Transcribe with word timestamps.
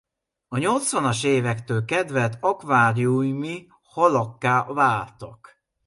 A 0.47 0.57
nyolcvanas 0.57 1.23
évektől 1.23 1.85
kedvelt 1.85 2.37
akváriumi 2.39 3.67
halakká 3.81 4.63
váltak. 4.73 5.61